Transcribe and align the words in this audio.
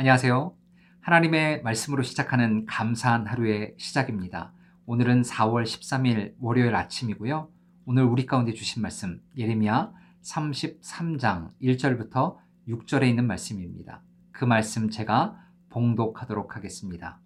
안녕하세요. 0.00 0.54
하나님의 1.00 1.62
말씀으로 1.62 2.04
시작하는 2.04 2.64
감사한 2.66 3.26
하루의 3.26 3.74
시작입니다. 3.78 4.52
오늘은 4.86 5.22
4월 5.22 5.64
13일 5.64 6.34
월요일 6.38 6.76
아침이고요. 6.76 7.50
오늘 7.84 8.04
우리 8.04 8.24
가운데 8.24 8.52
주신 8.52 8.80
말씀 8.80 9.20
예레미야 9.36 9.90
33장 10.22 11.50
1절부터 11.60 12.36
6절에 12.68 13.08
있는 13.08 13.26
말씀입니다. 13.26 14.04
그 14.30 14.44
말씀 14.44 14.88
제가 14.88 15.36
봉독하도록 15.70 16.54
하겠습니다. 16.54 17.20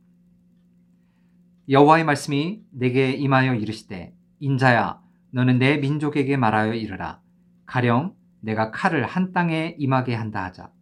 여호와의 1.69 2.05
말씀이 2.05 2.63
내게 2.71 3.13
임하여 3.13 3.57
이르시되 3.57 4.15
인자야 4.41 4.99
너는 5.33 5.59
내 5.59 5.77
민족에게 5.77 6.39
말하여 6.39 6.73
이르라 6.73 7.21
가령 7.67 8.17
내가 8.41 8.71
칼을 8.71 9.05
한 9.05 9.35
땅에 9.35 9.77
임하게 9.79 10.15
한다 10.15 10.45
하자 10.45 10.73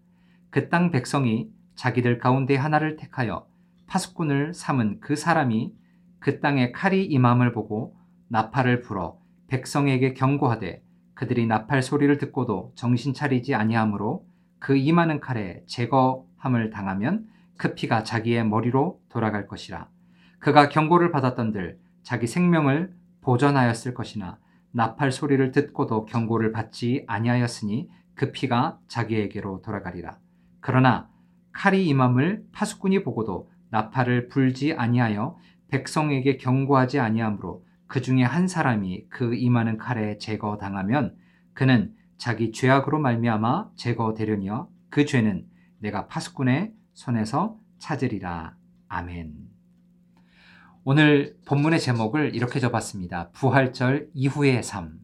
그 0.51 0.68
땅 0.68 0.93
백성이 0.93 1.51
자기들 1.74 2.19
가운데 2.19 2.56
하나를 2.56 2.97
택하여 2.97 3.47
파수꾼을 3.87 4.55
삼은 4.55 5.01
그 5.01 5.16
사람이 5.16 5.74
그 6.19 6.41
땅에 6.41 6.70
칼이 6.73 7.05
임함을 7.05 7.52
보고 7.52 7.96
나팔을 8.29 8.83
불어 8.83 9.19
백성에게 9.48 10.15
경고하되 10.15 10.83
그들이 11.15 11.46
나팔 11.46 11.83
소리를 11.83 12.16
듣고도 12.19 12.73
정신 12.77 13.12
차리지 13.12 13.55
아니하므로 13.55 14.24
그 14.59 14.77
임하는 14.77 15.20
칼에 15.20 15.62
제거함을 15.66 16.70
당하면 16.70 17.27
그 17.56 17.74
피가 17.74 18.05
자기의 18.05 18.46
머리로 18.46 19.01
돌아갈 19.09 19.46
것이라. 19.46 19.88
그가 20.38 20.68
경고를 20.68 21.10
받았던들 21.10 21.79
자기 22.02 22.27
생명을 22.27 22.95
보전하였을 23.21 23.93
것이나 23.93 24.38
나팔 24.73 25.12
소리를 25.12 25.51
듣고도 25.51 26.07
경고를 26.07 26.52
받지 26.52 27.05
아니하였으니 27.07 27.91
그 28.15 28.32
피가 28.32 28.79
자기에게로 28.88 29.63
돌아가리라. 29.63 30.18
그러나 30.60 31.09
칼이 31.52 31.87
임함을 31.87 32.46
파수꾼이 32.52 33.02
보고도 33.02 33.51
나팔을 33.70 34.29
불지 34.29 34.73
아니하여 34.73 35.38
백성에게 35.68 36.37
경고하지 36.37 36.98
아니하므로 36.98 37.65
그 37.87 38.01
중에 38.01 38.23
한 38.23 38.48
사람이 38.48 39.07
그 39.09 39.34
임하는 39.34 39.76
칼에 39.76 40.18
제거당하면 40.18 41.16
그는 41.54 41.95
자기 42.16 42.52
죄악으로 42.52 43.01
말미암아 43.01 43.70
제거되려니와 43.76 44.68
그 44.90 45.04
죄는 45.04 45.46
내가 45.79 46.07
파수꾼의 46.07 46.73
손에서 46.92 47.59
찾으리라. 47.79 48.57
아멘. 48.88 49.35
오늘 50.85 51.37
본문의 51.46 51.80
제목을 51.80 52.35
이렇게 52.35 52.60
접었습니다. 52.60 53.30
부활절 53.30 54.10
이후의 54.14 54.62
삶. 54.62 54.98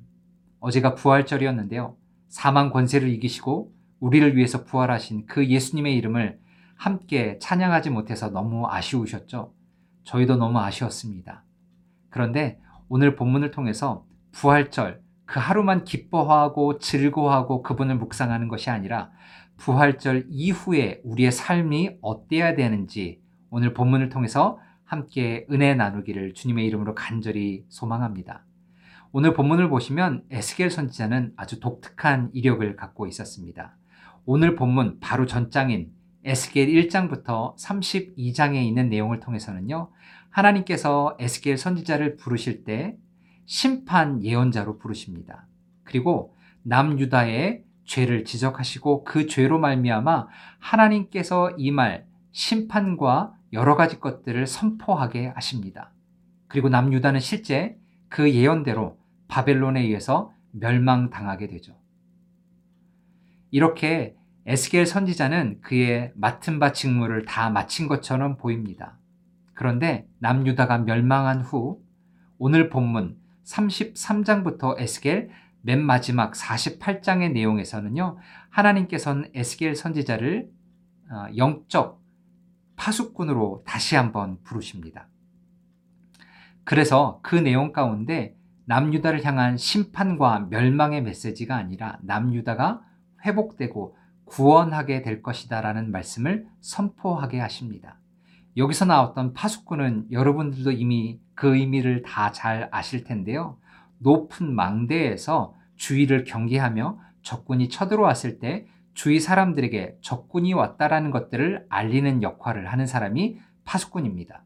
어제가 0.60 0.94
부활절이었는데요. 0.94 1.97
사망 2.28 2.70
권세를 2.70 3.08
이기시고 3.08 3.72
우리를 4.00 4.36
위해서 4.36 4.64
부활하신 4.64 5.27
그 5.27 5.47
예수님의 5.47 5.97
이름을 5.97 6.39
함께 6.77 7.39
찬양하지 7.41 7.91
못해서 7.91 8.30
너무 8.30 8.66
아쉬우셨죠? 8.69 9.53
저희도 10.05 10.36
너무 10.36 10.58
아쉬웠습니다. 10.58 11.44
그런데 12.11 12.61
오늘 12.88 13.16
본문을 13.16 13.50
통해서 13.50 14.05
부활절, 14.33 15.03
그 15.25 15.41
하루만 15.41 15.84
기뻐하고 15.84 16.78
즐거워하고 16.78 17.62
그분을 17.62 17.97
묵상하는 17.97 18.48
것이 18.48 18.70
아니라 18.70 19.11
부활절 19.56 20.27
이후에 20.28 21.00
우리의 21.05 21.33
삶이 21.33 21.98
어때야 22.03 22.55
되는지 22.55 23.20
오늘 23.50 23.72
본문을 23.75 24.10
통해서 24.10 24.58
함께 24.84 25.47
은혜 25.50 25.75
나누기를 25.75 26.34
주님의 26.34 26.66
이름으로 26.66 26.94
간절히 26.94 27.64
소망합니다. 27.69 28.44
오늘 29.10 29.33
본문을 29.33 29.69
보시면 29.69 30.25
에스겔 30.31 30.70
선지자는 30.70 31.33
아주 31.36 31.58
독특한 31.58 32.31
이력을 32.34 32.77
갖고 32.77 33.06
있었습니다. 33.06 33.77
오늘 34.27 34.56
본문 34.56 34.98
바로 35.00 35.24
전장인 35.24 35.92
에스겔 36.24 36.66
1장부터 36.69 37.56
32장에 37.56 38.56
있는 38.56 38.88
내용을 38.88 39.20
통해서는요. 39.20 39.91
하나님께서 40.31 41.16
에스겔 41.20 41.56
선지자를 41.56 42.16
부르실 42.16 42.65
때 42.65 42.97
심판 43.47 44.22
예언자로 44.25 44.78
부르십니다. 44.78 45.47
그리고 45.84 46.34
남유다의 46.65 47.62
죄를 47.84 48.25
지적하시고 48.25 49.04
그 49.04 49.26
죄로 49.28 49.60
말미암아 49.60 50.26
하나님께서 50.59 51.53
이 51.56 51.70
말 51.70 52.04
심판과 52.32 53.32
여러 53.53 53.76
가지 53.76 53.98
것들을 54.00 54.47
선포하게 54.47 55.28
하십니다. 55.28 55.92
그리고 56.48 56.69
남유다는 56.69 57.20
실제 57.20 57.78
그 58.09 58.31
예언대로 58.31 58.98
바벨론에 59.28 59.81
의해서 59.81 60.32
멸망당하게 60.50 61.47
되죠. 61.47 61.76
이렇게 63.51 64.17
에스겔 64.47 64.87
선지자는 64.87 65.61
그의 65.61 66.12
맡은 66.15 66.59
바 66.59 66.73
직무를 66.73 67.25
다 67.25 67.51
마친 67.51 67.89
것처럼 67.89 68.37
보입니다. 68.37 68.99
그런데 69.55 70.07
남유다가 70.19 70.79
멸망한 70.79 71.41
후 71.41 71.83
오늘 72.39 72.69
본문 72.69 73.17
33장부터 73.45 74.79
에스겔 74.79 75.31
맨 75.62 75.83
마지막 75.83 76.33
48장의 76.34 77.33
내용에서는요. 77.33 78.19
하나님께서는 78.51 79.31
에스겔 79.34 79.75
선지자를 79.75 80.49
어, 81.11 81.27
영적 81.37 82.01
파수꾼으로 82.77 83.65
다시 83.67 83.97
한번 83.97 84.39
부르십니다. 84.45 85.09
그래서 86.63 87.21
그 87.23 87.34
내용 87.34 87.73
가운데 87.73 88.37
남유다를 88.67 89.25
향한 89.25 89.57
심판과 89.57 90.49
멸망의 90.51 91.03
메시지가 91.03 91.57
아니라 91.57 91.99
남유다가 92.03 92.83
회복되고 93.25 93.97
구원하게 94.27 95.03
될 95.03 95.22
것이다 95.22 95.60
라는 95.60 95.91
말씀을 95.91 96.47
선포하게 96.60 97.41
하십니다. 97.41 97.99
여기서 98.56 98.87
나왔던 98.87 99.34
파수꾼은 99.34 100.09
여러분들도 100.10 100.72
이미 100.72 101.21
그 101.34 101.56
의미를 101.56 102.03
다 102.03 102.32
잘 102.32 102.69
아실 102.72 103.04
텐데요. 103.04 103.59
높은 103.99 104.54
망대에서 104.54 105.54
주위를 105.77 106.25
경계하며 106.25 106.99
적군이 107.22 107.69
쳐들어왔을 107.69 108.38
때 108.38 108.66
주위 108.94 109.21
사람들에게 109.21 109.98
적군이 110.00 110.54
왔다라는 110.54 111.10
것들을 111.10 111.66
알리는 111.69 112.22
역할을 112.22 112.72
하는 112.72 112.87
사람이 112.87 113.38
파수꾼입니다. 113.65 114.43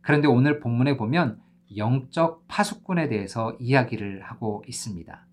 그런데 0.00 0.28
오늘 0.28 0.60
본문에 0.60 0.96
보면 0.96 1.40
영적 1.76 2.46
파수꾼에 2.46 3.08
대해서 3.08 3.56
이야기를 3.58 4.22
하고 4.22 4.62
있습니다. 4.66 5.26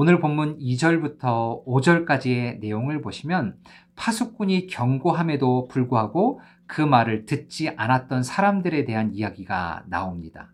오늘 0.00 0.20
본문 0.20 0.60
2절부터 0.60 1.66
5절까지의 1.66 2.60
내용을 2.60 3.02
보시면 3.02 3.56
파수꾼이 3.96 4.68
경고함에도 4.68 5.66
불구하고 5.66 6.40
그 6.68 6.80
말을 6.80 7.26
듣지 7.26 7.70
않았던 7.70 8.22
사람들에 8.22 8.84
대한 8.84 9.12
이야기가 9.12 9.86
나옵니다. 9.88 10.52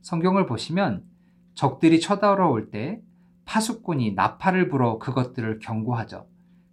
성경을 0.00 0.46
보시면 0.46 1.04
적들이 1.54 2.00
쳐들어올 2.00 2.72
때 2.72 3.00
파수꾼이 3.44 4.14
나팔을 4.14 4.68
불어 4.68 4.98
그것들을 4.98 5.60
경고하죠. 5.60 6.26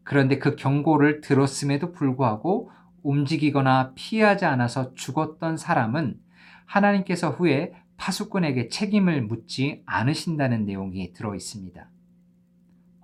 그런데 0.04 0.40
그 0.40 0.56
경고를 0.56 1.22
들었음에도 1.22 1.92
불구하고 1.92 2.72
움직이거나 3.04 3.92
피하지 3.94 4.46
않아서 4.46 4.96
죽었던 4.96 5.58
사람은 5.58 6.20
하나님께서 6.66 7.30
후에 7.30 7.74
파수꾼에게 7.98 8.70
책임을 8.70 9.22
묻지 9.22 9.84
않으신다는 9.86 10.66
내용이 10.66 11.14
들어 11.14 11.36
있습니다. 11.36 11.88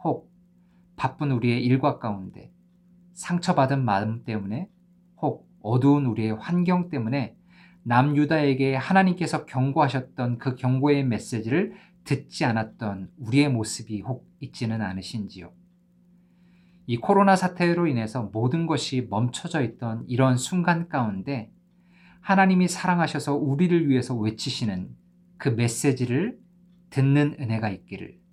혹 0.06 0.32
바쁜 0.96 1.32
우리의 1.32 1.66
일과 1.66 2.00
가운데 2.00 2.54
상처받은 3.14 3.84
마음 3.84 4.24
때문에 4.24 4.70
혹 5.18 5.50
어두운 5.62 6.06
우리의 6.06 6.36
환경 6.36 6.90
때문에 6.90 7.36
남유다에게 7.84 8.76
하나님께서 8.76 9.46
경고하셨던 9.46 10.38
그 10.38 10.56
경고의 10.56 11.04
메시지를 11.06 11.74
듣지 12.04 12.46
않았던 12.46 13.12
우리의 13.18 13.50
모습이 13.50 14.02
혹 14.02 14.29
있지는 14.40 14.82
않으신지요? 14.82 15.52
이 16.88 16.97
코로나 16.97 17.35
사태로 17.35 17.88
인해서 17.88 18.29
모든 18.32 18.68
것이 18.68 19.08
멈춰져 19.09 19.64
있던 19.64 20.06
이런 20.08 20.38
순간 20.38 20.88
가운데 20.88 21.52
하나님이 22.22 22.68
사랑하셔서 22.68 23.35
우리를 23.35 23.90
위해서 23.90 24.16
외치시는 24.16 24.96
그 25.38 25.50
메시지를 25.50 26.40
듣는 26.91 27.38
은혜가 27.40 27.70
있기를 27.70 28.25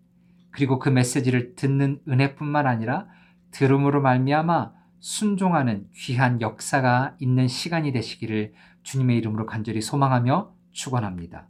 그리고 0.53 0.79
그 0.79 0.89
메시지를 0.89 1.55
듣는 1.57 2.01
은혜뿐만 2.09 2.67
아니라 2.67 3.09
들음으로 3.51 4.01
말미암아 4.01 4.73
순종하는 5.01 5.89
귀한 5.95 6.41
역사가 6.41 7.17
있는 7.19 7.49
시간이 7.49 7.93
되시기를 7.93 8.53
주님의 8.83 9.19
이름으로 9.19 9.47
간절히 9.47 9.81
소망하며 9.81 10.55
축원합니다. 10.71 11.49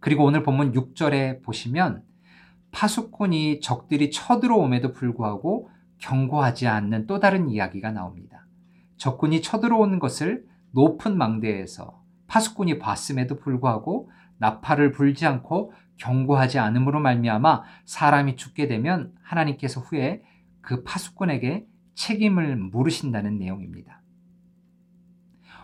그리고 0.00 0.24
오늘 0.24 0.42
본문 0.42 0.72
6절에 0.72 1.42
보시면 1.42 2.02
파수꾼이 2.70 3.60
적들이 3.60 4.10
쳐들어옴에도 4.10 4.92
불구하고 4.92 5.70
경고하지 5.98 6.68
않는 6.68 7.06
또 7.06 7.18
다른 7.18 7.48
이야기가 7.48 7.92
나옵니다. 7.92 8.46
적군이 8.98 9.42
쳐들어오는 9.42 9.98
것을 9.98 10.44
높은 10.72 11.16
망대에서 11.16 11.97
파수꾼이 12.28 12.78
봤음에도 12.78 13.38
불구하고 13.38 14.10
나팔을 14.38 14.92
불지 14.92 15.26
않고 15.26 15.72
경고하지 15.96 16.60
않음으로 16.60 17.00
말미암아 17.00 17.64
사람이 17.84 18.36
죽게 18.36 18.68
되면 18.68 19.12
하나님께서 19.22 19.80
후에 19.80 20.22
그 20.60 20.84
파수꾼에게 20.84 21.66
책임을 21.94 22.56
물으신다는 22.56 23.38
내용입니다. 23.38 24.00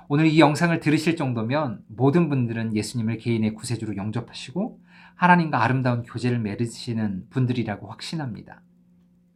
오늘 0.08 0.26
이 0.26 0.40
영상을 0.40 0.78
들으실 0.80 1.16
정도면 1.16 1.82
모든 1.88 2.28
분들은 2.28 2.74
예수님을 2.74 3.18
개인의 3.18 3.54
구세주로 3.54 3.96
영접하시고 3.96 4.80
하나님과 5.14 5.62
아름다운 5.62 6.02
교제를 6.02 6.40
맺으시는 6.40 7.28
분들이라고 7.30 7.88
확신합니다. 7.88 8.60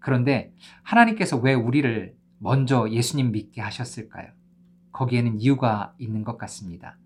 그런데 0.01 0.53
하나님께서 0.83 1.37
왜 1.39 1.55
우리를 1.55 2.15
먼저 2.39 2.89
예수님 2.91 3.33
믿게 3.33 3.61
하셨을까요? 3.61 4.31
거기에는 4.93 5.41
이유가 5.41 5.95
있는 5.99 6.25
것 6.25 6.37
같습니다. 6.39 6.99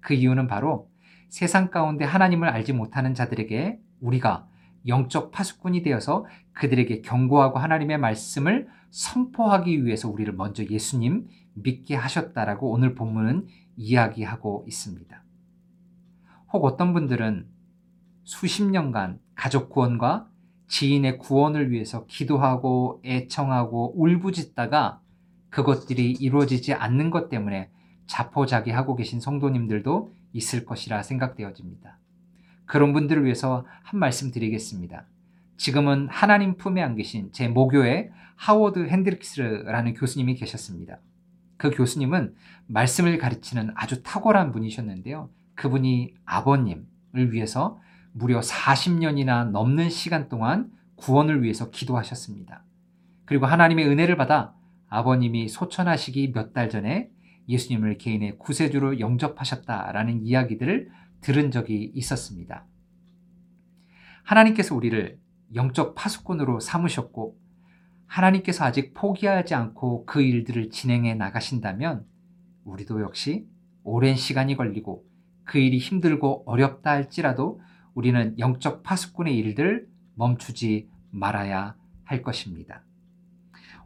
그 0.00 0.14
이유는 0.14 0.46
바로 0.46 0.88
세상 1.28 1.70
가운데 1.70 2.04
하나님을 2.04 2.48
알지 2.48 2.72
못하는 2.72 3.14
자들에게 3.14 3.80
우리가 4.00 4.48
영적 4.86 5.30
파수꾼이 5.30 5.82
되어서 5.82 6.26
그들에게 6.52 7.02
경고하고 7.02 7.58
하나님의 7.58 7.98
말씀을 7.98 8.68
선포하기 8.90 9.84
위해서 9.84 10.08
우리를 10.08 10.32
먼저 10.34 10.64
예수님 10.64 11.28
믿게 11.54 11.94
하셨다라고 11.94 12.70
오늘 12.70 12.94
본문은 12.94 13.46
이야기하고 13.76 14.64
있습니다. 14.66 15.22
혹 16.52 16.64
어떤 16.64 16.92
분들은 16.92 17.46
수십 18.24 18.64
년간 18.64 19.20
가족 19.34 19.70
구원과 19.70 20.28
지인의 20.68 21.18
구원을 21.18 21.70
위해서 21.70 22.06
기도하고 22.06 23.02
애청하고 23.04 24.00
울부짖다가 24.00 25.00
그것들이 25.50 26.12
이루어지지 26.12 26.74
않는 26.74 27.10
것 27.10 27.28
때문에 27.28 27.70
자포자기하고 28.10 28.96
계신 28.96 29.20
성도님들도 29.20 30.12
있을 30.32 30.64
것이라 30.64 31.02
생각되어집니다. 31.02 31.96
그런 32.66 32.92
분들을 32.92 33.24
위해서 33.24 33.64
한 33.82 34.00
말씀 34.00 34.30
드리겠습니다. 34.32 35.06
지금은 35.56 36.08
하나님 36.10 36.56
품에 36.56 36.82
안 36.82 36.96
계신 36.96 37.30
제 37.32 37.46
모교에 37.48 38.10
하워드 38.36 38.88
핸드릭스라는 38.88 39.94
교수님이 39.94 40.34
계셨습니다. 40.34 40.98
그 41.56 41.70
교수님은 41.70 42.34
말씀을 42.66 43.18
가르치는 43.18 43.72
아주 43.76 44.02
탁월한 44.02 44.50
분이셨는데요. 44.52 45.28
그분이 45.54 46.14
아버님을 46.24 47.32
위해서 47.32 47.78
무려 48.12 48.40
40년이나 48.40 49.50
넘는 49.50 49.88
시간 49.90 50.28
동안 50.28 50.70
구원을 50.96 51.42
위해서 51.42 51.70
기도하셨습니다. 51.70 52.64
그리고 53.24 53.46
하나님의 53.46 53.86
은혜를 53.86 54.16
받아 54.16 54.54
아버님이 54.88 55.48
소천하시기 55.48 56.32
몇 56.32 56.52
달 56.52 56.70
전에 56.70 57.10
예수님을 57.48 57.98
개인의 57.98 58.38
구세주로 58.38 59.00
영접하셨다라는 59.00 60.24
이야기들을 60.26 60.90
들은 61.20 61.50
적이 61.50 61.90
있었습니다. 61.94 62.66
하나님께서 64.22 64.74
우리를 64.74 65.18
영적 65.54 65.94
파수꾼으로 65.94 66.60
삼으셨고 66.60 67.36
하나님께서 68.06 68.64
아직 68.64 68.94
포기하지 68.94 69.54
않고 69.54 70.04
그 70.04 70.20
일들을 70.20 70.70
진행해 70.70 71.14
나가신다면 71.14 72.04
우리도 72.64 73.00
역시 73.02 73.46
오랜 73.82 74.16
시간이 74.16 74.56
걸리고 74.56 75.04
그 75.44 75.58
일이 75.58 75.78
힘들고 75.78 76.44
어렵다 76.46 76.90
할지라도 76.90 77.60
우리는 77.94 78.38
영적 78.38 78.82
파수꾼의 78.82 79.36
일들 79.36 79.88
멈추지 80.14 80.88
말아야 81.10 81.74
할 82.04 82.22
것입니다. 82.22 82.82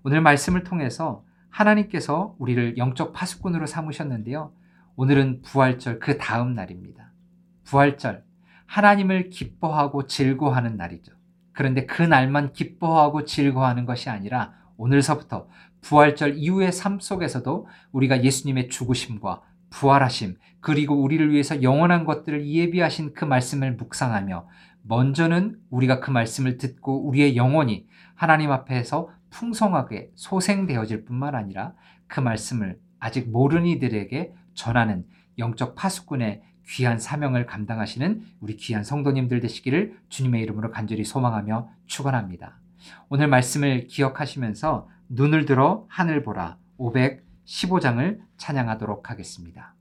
오늘 0.03 0.21
말씀을 0.21 0.65
통해서 0.65 1.25
하나님께서 1.55 2.35
우리를 2.39 2.77
영적 2.79 3.13
파수꾼으로 3.13 3.67
삼으셨는데요. 3.67 4.53
오늘은 4.97 5.43
부활절 5.43 6.01
그 6.01 6.19
다음 6.19 6.55
날입니다. 6.55 7.13
부활절, 7.63 8.25
하나님을 8.67 9.31
기뻐하고 9.31 10.09
즐거워하는 10.09 10.77
날이죠. 10.77 11.13
그런데 11.53 11.87
그 11.87 12.03
날만 12.03 12.53
기뻐하고 12.53 13.25
즐거워하는 13.25 13.87
것이 13.87 14.11
아니라 14.11 14.55
오늘서부터 14.77 15.47
부활절 15.81 16.39
이후의 16.39 16.73
삶 16.73 16.99
속에서도 16.99 17.69
우리가 17.93 18.25
예수님의 18.25 18.69
죽으심과 18.69 19.43
부활하심, 19.71 20.37
그리고 20.61 21.01
우리를 21.01 21.31
위해서 21.31 21.63
영원한 21.63 22.05
것들을 22.05 22.47
예비하신 22.47 23.15
그 23.15 23.25
말씀을 23.25 23.77
묵상하며 23.77 24.49
먼저는 24.87 25.59
우리가 25.71 26.01
그 26.01 26.11
말씀을 26.11 26.59
듣고 26.59 27.07
우리의 27.07 27.37
영혼이 27.37 27.87
하나님 28.15 28.53
앞에서 28.53 29.09
풍성하게 29.31 30.11
소생되어질 30.15 31.05
뿐만 31.05 31.35
아니라 31.35 31.75
그 32.07 32.21
말씀을 32.21 32.79
아직 33.01 33.31
모르는 33.31 33.67
이들에게 33.67 34.33
전하는 34.55 35.05
영적 35.39 35.75
파수꾼의 35.75 36.43
귀한 36.67 36.99
사명을 36.99 37.47
감당하시는 37.47 38.23
우리 38.41 38.57
귀한 38.57 38.85
성도님들 38.85 39.41
되시기를 39.41 39.99
주님의 40.09 40.43
이름으로 40.43 40.71
간절히 40.71 41.05
소망하며 41.05 41.69
축원합니다. 41.87 42.59
오늘 43.09 43.29
말씀을 43.29 43.87
기억하시면서 43.87 44.89
눈을 45.09 45.45
들어 45.45 45.87
하늘 45.89 46.23
보라 46.23 46.59
515장을 46.79 48.21
찬양하도록 48.37 49.11
하겠습니다. 49.11 49.75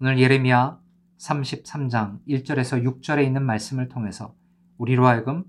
오늘 0.00 0.18
예레미야 0.18 0.80
33장 1.20 2.18
1절에서 2.26 2.82
6절에 2.82 3.24
있는 3.24 3.44
말씀을 3.44 3.88
통해서 3.88 4.34
우리로 4.78 5.06
하여금 5.06 5.44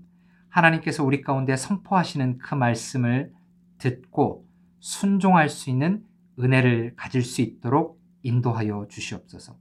하나님께서 0.48 1.02
우리 1.02 1.22
가운데 1.22 1.56
선포하시는 1.56 2.38
그 2.38 2.54
말씀을 2.54 3.32
듣고 3.78 4.46
순종할 4.78 5.48
수 5.48 5.70
있는 5.70 6.04
은혜를 6.38 6.94
가질 6.94 7.22
수 7.22 7.42
있도록 7.42 8.00
인도하여 8.22 8.86
주시옵소서. 8.88 9.58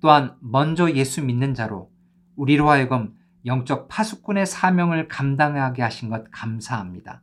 또한 0.00 0.36
먼저 0.40 0.88
예수 0.92 1.20
믿는 1.20 1.52
자로 1.52 1.90
우리로 2.36 2.70
하여금 2.70 3.16
영적 3.44 3.88
파수꾼의 3.88 4.46
사명을 4.46 5.08
감당하게 5.08 5.82
하신 5.82 6.10
것 6.10 6.30
감사합니다. 6.30 7.22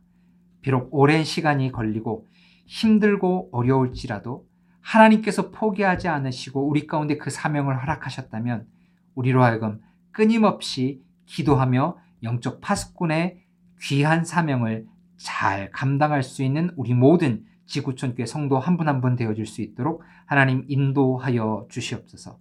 비록 0.60 0.90
오랜 0.92 1.24
시간이 1.24 1.72
걸리고 1.72 2.28
힘들고 2.66 3.48
어려울지라도 3.52 4.51
하나님께서 4.82 5.50
포기하지 5.50 6.08
않으시고 6.08 6.68
우리 6.68 6.86
가운데 6.86 7.16
그 7.16 7.30
사명을 7.30 7.80
허락하셨다면 7.80 8.66
우리로 9.14 9.42
하여금 9.42 9.80
끊임없이 10.10 11.02
기도하며 11.26 11.96
영적 12.22 12.60
파수꾼의 12.60 13.42
귀한 13.80 14.24
사명을 14.24 14.86
잘 15.16 15.70
감당할 15.70 16.22
수 16.22 16.42
있는 16.42 16.70
우리 16.76 16.94
모든 16.94 17.44
지구촌 17.66 18.14
교회 18.14 18.26
성도 18.26 18.58
한 18.58 18.76
분 18.76 18.88
한 18.88 19.00
분 19.00 19.16
되어줄 19.16 19.46
수 19.46 19.62
있도록 19.62 20.02
하나님 20.26 20.64
인도하여 20.68 21.66
주시옵소서. 21.70 22.38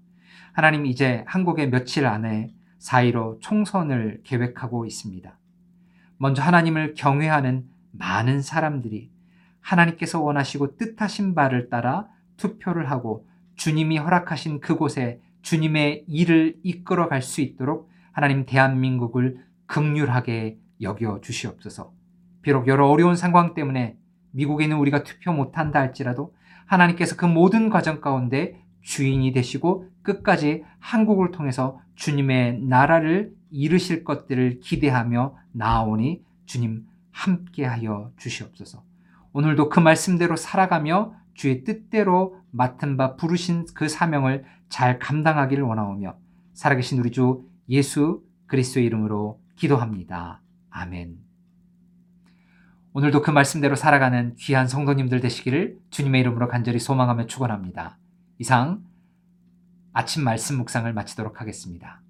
하나님 0.53 0.85
이제 0.85 1.23
한국에 1.27 1.67
며칠 1.67 2.05
안에 2.05 2.49
4.15 2.79 3.39
총선을 3.39 4.21
계획하고 4.23 4.85
있습니다. 4.85 5.37
먼저 6.17 6.41
하나님을 6.41 6.95
경외하는 6.95 7.65
많은 7.91 8.41
사람들이 8.41 9.11
하나님께서 9.61 10.19
원하시고 10.21 10.77
뜻하신 10.77 11.35
바를 11.35 11.69
따라 11.69 12.07
투표를 12.41 12.89
하고 12.89 13.27
주님이 13.55 13.99
허락하신 13.99 14.61
그곳에 14.61 15.21
주님의 15.43 16.05
일을 16.07 16.55
이끌어 16.63 17.07
갈 17.07 17.21
수 17.21 17.41
있도록 17.41 17.89
하나님 18.11 18.45
대한민국을 18.45 19.37
극률하게 19.67 20.57
여겨 20.81 21.21
주시옵소서. 21.21 21.93
비록 22.41 22.67
여러 22.67 22.87
어려운 22.87 23.15
상황 23.15 23.53
때문에 23.53 23.95
미국에 24.31 24.65
있는 24.65 24.77
우리가 24.77 25.03
투표 25.03 25.31
못한다 25.31 25.79
할지라도 25.79 26.33
하나님께서 26.65 27.15
그 27.15 27.25
모든 27.25 27.69
과정 27.69 28.01
가운데 28.01 28.59
주인이 28.81 29.31
되시고 29.31 29.87
끝까지 30.01 30.63
한국을 30.79 31.29
통해서 31.31 31.79
주님의 31.95 32.61
나라를 32.61 33.33
이루실 33.51 34.03
것들을 34.03 34.59
기대하며 34.61 35.35
나아오니 35.51 36.23
주님 36.45 36.85
함께하여 37.11 38.11
주시옵소서. 38.17 38.83
오늘도 39.33 39.69
그 39.69 39.79
말씀대로 39.79 40.35
살아가며 40.35 41.13
주의 41.33 41.63
뜻대로 41.63 42.41
맡은 42.51 42.97
바 42.97 43.15
부르신 43.15 43.65
그 43.73 43.87
사명을 43.87 44.45
잘 44.69 44.99
감당하기를 44.99 45.63
원하오며 45.63 46.17
살아계신 46.53 46.99
우리 46.99 47.11
주 47.11 47.45
예수 47.69 48.23
그리스도의 48.47 48.85
이름으로 48.85 49.39
기도합니다. 49.55 50.41
아멘. 50.69 51.17
오늘도 52.93 53.21
그 53.21 53.31
말씀대로 53.31 53.75
살아가는 53.75 54.35
귀한 54.35 54.67
성도님들 54.67 55.21
되시기를 55.21 55.79
주님의 55.91 56.21
이름으로 56.21 56.49
간절히 56.49 56.79
소망하며 56.79 57.27
축원합니다. 57.27 57.97
이상 58.37 58.83
아침 59.93 60.23
말씀 60.23 60.57
묵상을 60.57 60.91
마치도록 60.91 61.39
하겠습니다. 61.39 62.01